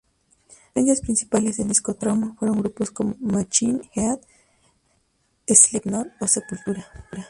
Las 0.73 0.77
influencias 0.85 1.01
principales 1.01 1.57
del 1.57 1.67
disco 1.67 1.93
Trauma 1.93 2.33
fueron 2.39 2.59
grupos 2.59 2.89
como: 2.89 3.13
Machine 3.19 3.81
Head, 3.93 4.17
Slipknot 5.47 6.07
o 6.19 6.27
Sepultura. 6.27 6.87